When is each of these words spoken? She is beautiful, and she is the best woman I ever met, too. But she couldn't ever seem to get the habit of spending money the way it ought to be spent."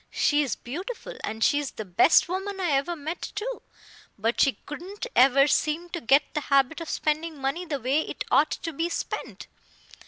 She 0.09 0.41
is 0.41 0.55
beautiful, 0.55 1.13
and 1.23 1.43
she 1.43 1.59
is 1.59 1.69
the 1.73 1.85
best 1.85 2.27
woman 2.27 2.59
I 2.59 2.71
ever 2.71 2.95
met, 2.95 3.21
too. 3.35 3.61
But 4.17 4.41
she 4.41 4.53
couldn't 4.65 5.05
ever 5.15 5.45
seem 5.45 5.89
to 5.89 6.01
get 6.01 6.23
the 6.33 6.41
habit 6.41 6.81
of 6.81 6.89
spending 6.89 7.37
money 7.39 7.65
the 7.67 7.79
way 7.79 8.01
it 8.07 8.23
ought 8.31 8.49
to 8.49 8.73
be 8.73 8.89
spent." 8.89 9.45